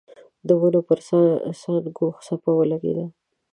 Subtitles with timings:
[0.47, 0.99] د ونو پر
[1.61, 3.05] څانګو څپه ولګېده.